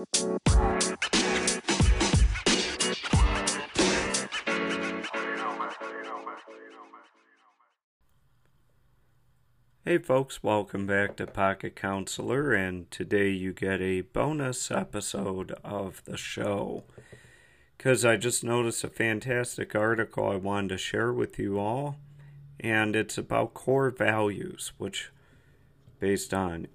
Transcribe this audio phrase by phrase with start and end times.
[0.00, 0.06] Hey
[9.98, 16.16] folks, welcome back to Pocket Counselor, and today you get a bonus episode of the
[16.16, 16.84] show.
[17.76, 21.98] Because I just noticed a fantastic article I wanted to share with you all,
[22.58, 25.10] and it's about core values, which,
[25.98, 26.68] based on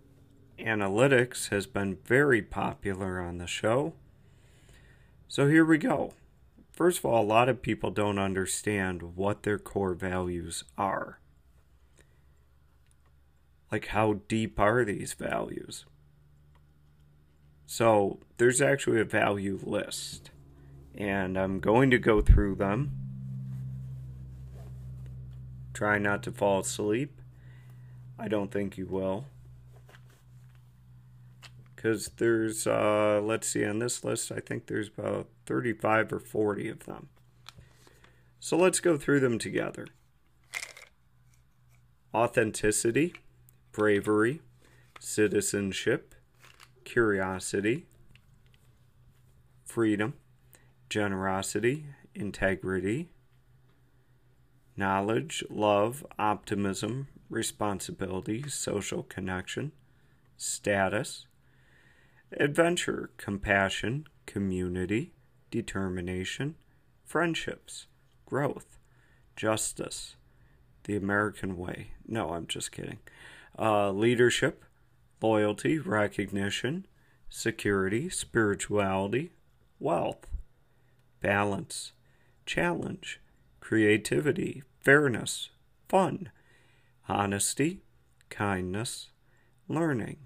[0.59, 3.93] analytics, has been very popular on the show.
[5.27, 6.13] So here we go.
[6.71, 11.19] First of all, a lot of people don't understand what their core values are
[13.75, 15.85] like how deep are these values?
[17.65, 20.31] So there's actually a value list,
[20.97, 22.91] and I'm going to go through them.
[25.73, 27.19] Try not to fall asleep.
[28.17, 29.25] I don't think you will.
[31.85, 36.67] Because there's, uh, let's see, on this list, I think there's about 35 or 40
[36.69, 37.09] of them.
[38.39, 39.85] So let's go through them together.
[42.11, 43.13] Authenticity
[43.71, 44.41] bravery,
[44.99, 46.15] citizenship,
[46.85, 47.85] curiosity,
[49.63, 50.15] freedom,
[50.89, 53.09] generosity, integrity,
[54.75, 59.71] knowledge, love, optimism, responsibility, social connection,
[60.35, 61.27] status,
[62.37, 65.13] adventure, compassion, community,
[65.51, 66.55] determination,
[67.03, 67.87] friendships,
[68.25, 68.77] growth,
[69.35, 70.15] justice,
[70.83, 71.91] the American way.
[72.07, 72.99] No, I'm just kidding
[73.57, 74.63] uh, leadership,
[75.21, 76.85] loyalty, recognition,
[77.29, 79.31] security, spirituality,
[79.79, 80.27] wealth,
[81.21, 81.93] balance,
[82.45, 83.19] challenge,
[83.59, 85.49] creativity, fairness,
[85.89, 86.29] fun,
[87.07, 87.81] honesty,
[88.29, 89.09] kindness,
[89.67, 90.17] learning,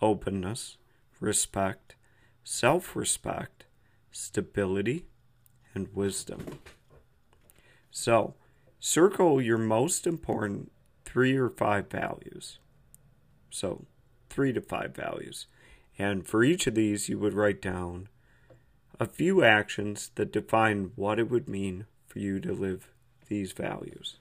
[0.00, 0.76] openness,
[1.22, 1.94] respect,
[2.44, 3.64] self respect,
[4.10, 5.06] stability,
[5.74, 6.44] and wisdom.
[7.90, 8.34] So,
[8.80, 10.72] circle your most important
[11.04, 12.58] three or five values.
[13.50, 13.86] So,
[14.28, 15.46] three to five values.
[15.98, 18.08] And for each of these, you would write down
[18.98, 22.88] a few actions that define what it would mean for you to live
[23.28, 24.16] these values.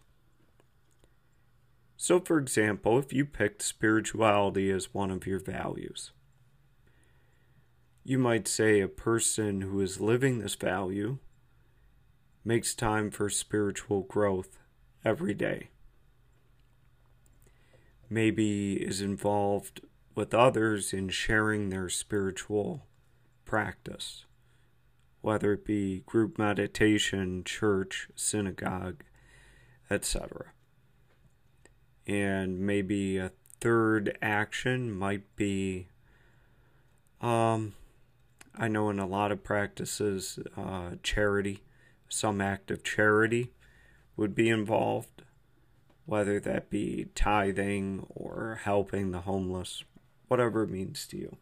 [1.97, 6.11] So, for example, if you picked spirituality as one of your values,
[8.03, 11.17] you might say a person who is living this value
[12.43, 14.59] makes time for spiritual growth
[15.05, 15.69] every day
[18.11, 19.81] maybe is involved
[20.13, 22.85] with others in sharing their spiritual
[23.45, 24.25] practice,
[25.21, 29.03] whether it be group meditation, church, synagogue,
[29.89, 30.51] etc.
[32.05, 33.31] And maybe a
[33.61, 35.87] third action might be
[37.21, 37.73] um,
[38.55, 41.63] I know in a lot of practices, uh, charity,
[42.09, 43.51] some act of charity
[44.17, 45.23] would be involved
[46.05, 49.83] whether that be tithing or helping the homeless,
[50.27, 51.37] whatever it means to you.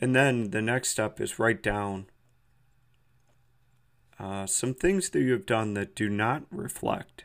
[0.00, 2.06] And then the next step is write down
[4.18, 7.24] uh, some things that you have done that do not reflect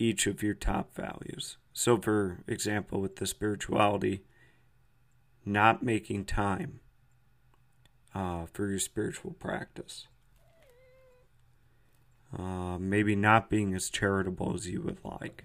[0.00, 1.56] each of your top values.
[1.72, 4.24] So, for example, with the spirituality,
[5.44, 6.80] not making time
[8.14, 10.08] uh, for your spiritual practice
[12.36, 15.44] uh, maybe not being as charitable as you would like.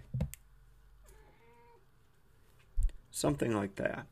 [3.11, 4.05] Something like that.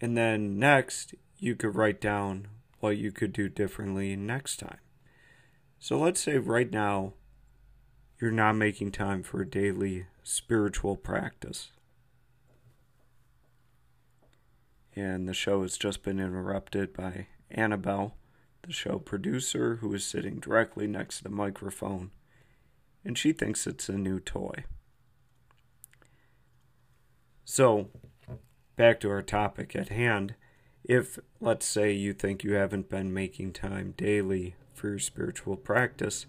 [0.00, 2.48] And then next, you could write down
[2.80, 4.78] what you could do differently next time.
[5.78, 7.14] So let's say right now,
[8.20, 11.70] you're not making time for a daily spiritual practice.
[14.94, 18.16] And the show has just been interrupted by Annabelle
[18.66, 22.10] the show producer, who is sitting directly next to the microphone,
[23.04, 24.64] and she thinks it's a new toy.
[27.44, 27.88] So,
[28.74, 30.34] back to our topic at hand.
[30.84, 36.26] If, let's say, you think you haven't been making time daily for your spiritual practice,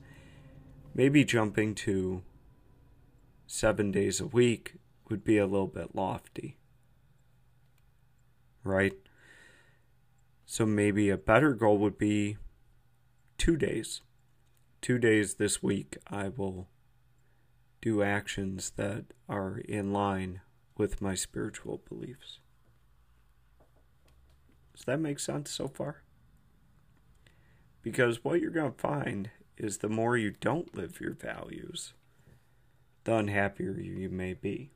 [0.98, 2.24] maybe jumping to
[3.46, 4.74] seven days a week
[5.10, 6.58] would be a little bit lofty.
[8.64, 8.94] Right?
[10.46, 12.38] So maybe a better goal would be
[13.38, 14.02] two days.
[14.82, 16.68] Two days this week, I will
[17.80, 20.42] do actions that are in line
[20.78, 22.40] with my spiritual beliefs.
[24.76, 26.02] Does that make sense so far?
[27.84, 31.94] Because what you're going to find is the more you don't live your values,
[33.04, 34.71] the unhappier you may be.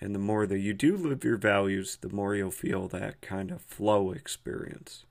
[0.00, 3.50] And the more that you do live your values, the more you'll feel that kind
[3.50, 5.04] of flow experience.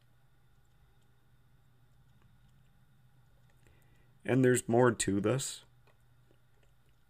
[4.26, 5.64] And there's more to this,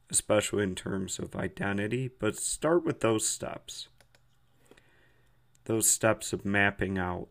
[0.09, 3.89] especially in terms of identity, but start with those steps.
[5.65, 7.27] Those steps of mapping out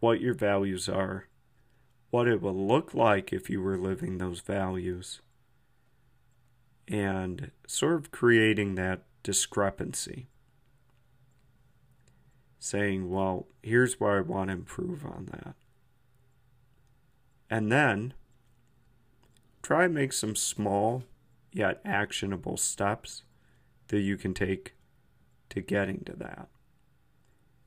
[0.00, 1.26] what your values are,
[2.10, 5.20] what it would look like if you were living those values,
[6.88, 10.26] and sort of creating that discrepancy.
[12.58, 15.54] Saying, well, here's where I want to improve on that.
[17.48, 18.14] And then
[19.62, 21.04] try and make some small
[21.52, 23.22] yet actionable steps
[23.88, 24.74] that you can take
[25.50, 26.48] to getting to that.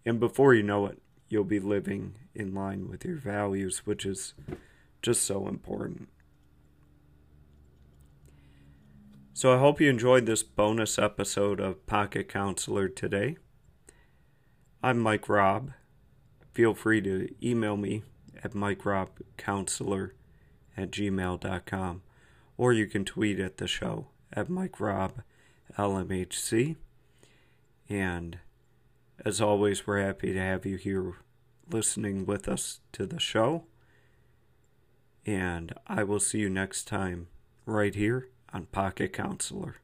[0.06, 1.02] And before you know it,
[1.34, 4.36] you'll be living in line with your values, which is
[5.02, 6.08] just so important.
[9.34, 13.38] So I hope you enjoyed this bonus episode of Pocket Counselor today.
[14.84, 15.72] I'm Mike Robb.
[16.54, 18.04] Feel free to email me
[18.44, 20.12] at mikerobcounselor
[20.78, 22.02] at gmail.com
[22.58, 25.24] or you can tweet at the show at Mike Robb
[25.80, 26.76] LMHC.
[27.90, 28.38] And
[29.24, 31.16] as always, we're happy to have you here
[31.70, 33.66] listening with us to the show.
[35.26, 37.28] And I will see you next time
[37.66, 39.78] right here on Pocket Counselor.